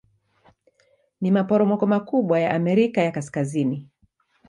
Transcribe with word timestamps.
Ni 1.21 1.29
maporomoko 1.35 1.87
makubwa 1.87 2.39
ya 2.39 2.53
Amerika 2.53 3.01
ya 3.01 3.11
Kaskazini. 3.11 3.87